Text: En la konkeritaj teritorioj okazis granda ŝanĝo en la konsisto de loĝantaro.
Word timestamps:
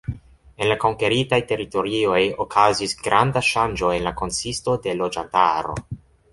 En 0.63 0.69
la 0.69 0.77
konkeritaj 0.83 1.39
teritorioj 1.51 2.23
okazis 2.47 2.97
granda 3.09 3.45
ŝanĝo 3.51 3.95
en 4.01 4.11
la 4.11 4.17
konsisto 4.25 4.77
de 4.89 4.99
loĝantaro. 5.07 5.81